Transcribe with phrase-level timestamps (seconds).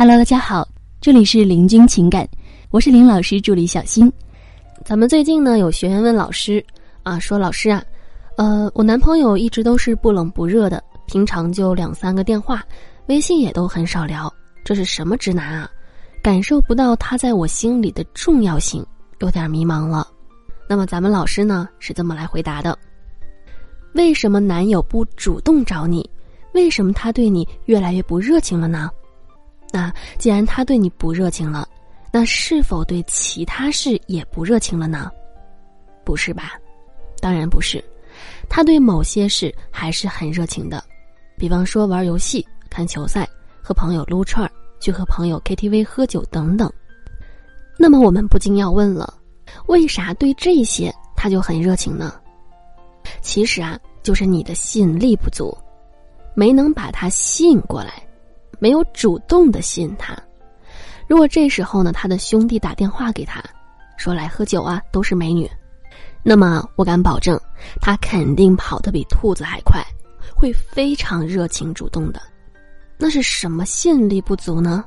[0.00, 0.66] Hello，大家好，
[0.98, 2.26] 这里是林君情感，
[2.70, 4.10] 我是林老师助理小新。
[4.82, 6.64] 咱们最近呢，有学员问老师
[7.02, 7.84] 啊，说老师啊，
[8.38, 12.64] 呃，我男朋友一直都是不冷不热的，平常就两三个电话，
[13.08, 14.32] 微信也都很少聊，
[14.64, 15.70] 这是什么直男啊？
[16.22, 18.82] 感受不到他在我心里的重要性，
[19.18, 20.08] 有点迷茫了。
[20.66, 22.74] 那么咱们老师呢是这么来回答的：
[23.92, 26.08] 为什么男友不主动找你？
[26.54, 28.90] 为什么他对你越来越不热情了呢？
[29.72, 31.68] 那既然他对你不热情了，
[32.12, 35.10] 那是否对其他事也不热情了呢？
[36.04, 36.52] 不是吧？
[37.20, 37.84] 当然不是，
[38.48, 40.82] 他对某些事还是很热情的，
[41.36, 43.28] 比方说玩游戏、看球赛、
[43.62, 46.72] 和朋友撸串儿、去和朋友 KTV 喝酒等等。
[47.78, 49.14] 那么我们不禁要问了：
[49.66, 52.14] 为啥对这些他就很热情呢？
[53.22, 55.56] 其实啊，就是你的吸引力不足，
[56.34, 57.99] 没能把他吸引过来。
[58.60, 60.16] 没有主动的吸引他，
[61.08, 63.42] 如果这时候呢，他的兄弟打电话给他，
[63.96, 65.50] 说来喝酒啊，都是美女，
[66.22, 67.40] 那么我敢保证，
[67.80, 69.82] 他肯定跑得比兔子还快，
[70.36, 72.20] 会非常热情主动的。
[72.98, 74.84] 那是什么吸引力不足呢？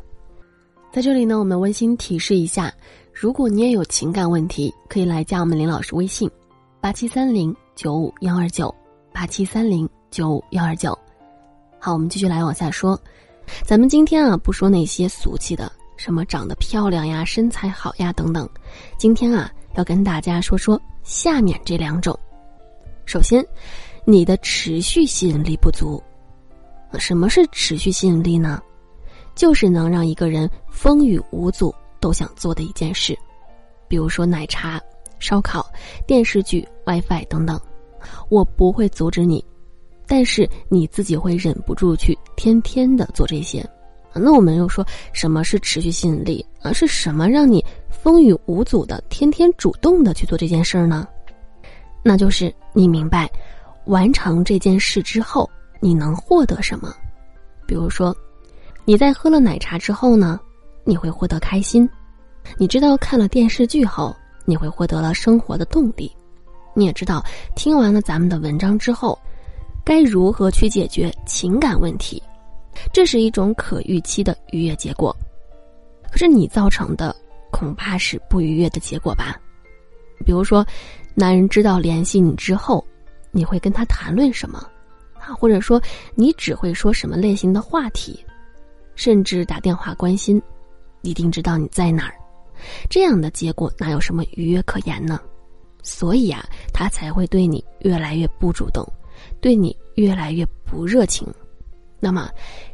[0.91, 2.71] 在这里呢，我们温馨提示一下，
[3.11, 6.29] 如果你也有情感问题，可以来加我们林老师微信：
[6.79, 8.73] 八七三零九五幺二九
[9.11, 10.95] 八七三零九五幺二九。
[11.79, 12.97] 好，我们继续来往下说。
[13.61, 18.49] 咱们今天啊，不说那些俗气的，什么长得漂亮呀、身材好呀等等。
[18.97, 22.17] 今天啊，要跟大家说说下面这两种。
[23.05, 23.45] 首先，
[24.05, 26.01] 你的持续吸引力不足。
[26.99, 28.61] 什么是持续吸引力呢？
[29.35, 33.17] 就是能让一个人风雨无阻都想做的一件事，
[33.87, 34.79] 比如说奶茶、
[35.19, 35.65] 烧烤、
[36.05, 37.59] 电视剧、WiFi 等等。
[38.29, 39.43] 我不会阻止你。
[40.05, 43.65] 但是你自己会忍不住去天天的做这些，
[44.13, 46.71] 那我们又说什么是持续吸引力啊？
[46.73, 51.07] 是什么让你风雨无阻的天天主动的去做这件事儿呢？
[52.03, 53.31] 那就是你明白，
[53.85, 55.49] 完成这件事之后
[55.79, 56.93] 你能获得什么？
[57.65, 58.15] 比如说，
[58.83, 60.39] 你在喝了奶茶之后呢，
[60.83, 61.87] 你会获得开心；
[62.57, 64.13] 你知道看了电视剧后
[64.45, 66.11] 你会获得了生活的动力；
[66.75, 67.23] 你也知道
[67.55, 69.17] 听完了咱们的文章之后。
[69.83, 72.21] 该如何去解决情感问题？
[72.91, 75.15] 这是一种可预期的愉悦结果。
[76.11, 77.15] 可是你造成的
[77.51, 79.39] 恐怕是不愉悦的结果吧？
[80.25, 80.65] 比如说，
[81.15, 82.85] 男人知道联系你之后，
[83.31, 84.59] 你会跟他谈论什么？
[85.19, 85.81] 啊，或者说
[86.15, 88.23] 你只会说什么类型的话题？
[88.95, 90.41] 甚至打电话关心，
[91.01, 92.15] 一定知道你在哪儿。
[92.89, 95.19] 这样的结果哪有什么愉悦可言呢？
[95.81, 98.87] 所以啊，他才会对你越来越不主动。
[99.41, 101.27] 对你越来越不热情，
[101.99, 102.29] 那么，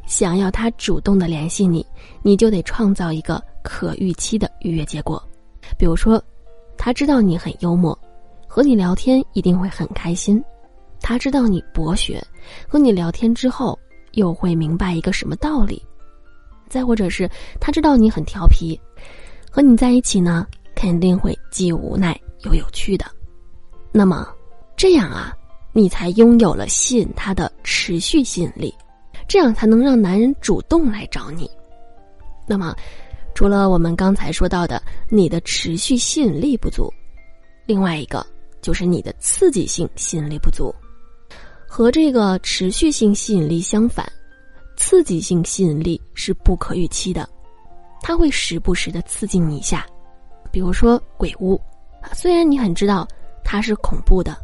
[0.07, 1.85] 想要他主动的联系你，
[2.22, 5.22] 你就得创造一个可预期的愉悦结果。
[5.78, 6.22] 比如说，
[6.78, 7.97] 他知道你很幽默，
[8.47, 10.39] 和你聊天一定会很开心；
[10.99, 12.23] 他知道你博学，
[12.67, 13.78] 和你聊天之后
[14.13, 15.78] 又会明白一个什么道理；
[16.67, 17.29] 再或者是
[17.59, 18.79] 他知道你很调皮，
[19.51, 23.05] 和你在一起呢，肯定会既无奈又有趣的。
[23.91, 24.28] 那么，
[24.75, 25.35] 这样啊。
[25.79, 28.75] 你才拥有了吸引他的持续吸引力，
[29.29, 31.50] 这样才能让男人主动来找你。
[32.45, 32.75] 那么，
[33.34, 36.94] 除了我们刚才说到的你的持续吸引力不足，
[37.66, 38.25] 另外一个
[38.62, 40.75] 就是你的刺激性吸引力不足。
[41.66, 44.06] 和这个持续性吸引力相反，
[44.75, 47.29] 刺激性吸引力是不可预期的，
[48.01, 49.85] 它会时不时的刺激你一下，
[50.51, 51.57] 比如说鬼屋，
[52.13, 53.07] 虽然你很知道
[53.46, 54.38] 它是恐怖的。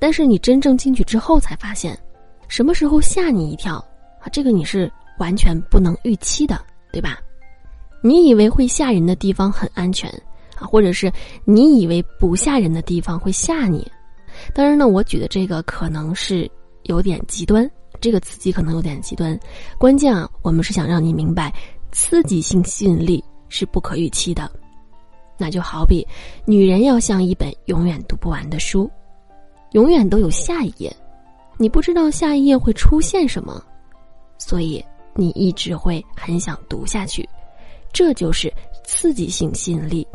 [0.00, 1.96] 但是你真正进去之后才发现，
[2.48, 3.76] 什么时候吓你一跳
[4.20, 4.26] 啊？
[4.32, 7.20] 这个你是完全不能预期的，对吧？
[8.02, 10.10] 你以为会吓人的地方很安全
[10.56, 11.12] 啊，或者是
[11.44, 13.86] 你以为不吓人的地方会吓你。
[14.54, 16.50] 当然呢，我举的这个可能是
[16.84, 19.38] 有点极端，这个刺激可能有点极端。
[19.76, 21.52] 关键啊，我们是想让你明白，
[21.92, 24.50] 刺激性吸引力是不可预期的。
[25.36, 26.06] 那就好比，
[26.46, 28.90] 女人要像一本永远读不完的书。
[29.72, 30.94] 永远都有下一页，
[31.56, 33.62] 你不知道下一页会出现什么，
[34.38, 34.84] 所以
[35.14, 37.28] 你一直会很想读下去，
[37.92, 38.52] 这就是
[38.84, 40.06] 刺激性吸引力。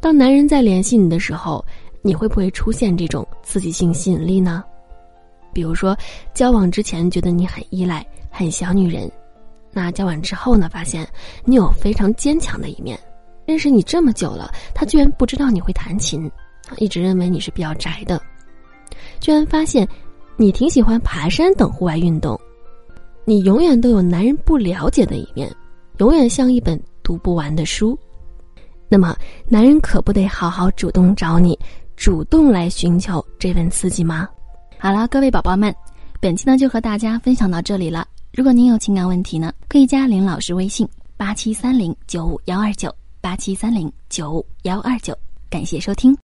[0.00, 1.64] 当男人在联系你的时候，
[2.02, 4.64] 你会不会出现这种刺激性吸引力呢？
[5.52, 5.96] 比如说，
[6.32, 9.10] 交往之前觉得你很依赖、很小女人，
[9.72, 11.06] 那交往之后呢，发现
[11.44, 12.98] 你有非常坚强的一面。
[13.44, 16.30] 认识你这么久了，他居然不知道你会弹琴，
[16.76, 18.22] 一直认为你是比较宅的。
[19.20, 19.86] 居然发现，
[20.36, 22.38] 你挺喜欢爬山等户外运动，
[23.24, 25.54] 你永远都有男人不了解的一面，
[25.98, 27.98] 永远像一本读不完的书。
[28.88, 29.14] 那么，
[29.46, 31.58] 男人可不得好好主动找你，
[31.96, 34.28] 主动来寻求这份刺激吗？
[34.78, 35.74] 好了，各位宝宝们，
[36.20, 38.06] 本期呢就和大家分享到这里了。
[38.32, 45.12] 如果您有情感问题呢，可以加林老师微信八七三零九五幺二九八七三零九五幺二九。
[45.50, 46.16] 感谢收听。